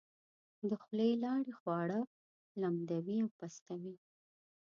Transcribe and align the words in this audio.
د 0.69 0.71
خولې 0.83 1.11
لاړې 1.23 1.53
خواړه 1.59 1.99
لمدوي 2.61 3.17
او 3.23 3.29
پستوي. 3.37 3.95